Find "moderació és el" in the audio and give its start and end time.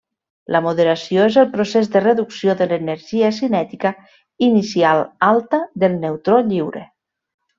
0.67-1.49